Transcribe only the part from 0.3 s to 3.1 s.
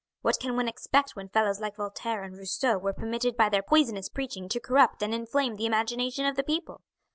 can one expect when fellows like Voltaire and Rousseau were